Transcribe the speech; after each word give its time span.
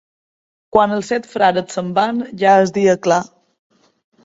Quan 0.75 0.95
els 0.95 1.11
set 1.13 1.27
frares 1.33 1.77
se'n 1.77 1.93
van, 1.99 2.25
ja 2.45 2.57
és 2.65 2.75
dia 2.81 2.99
clar. 3.07 3.21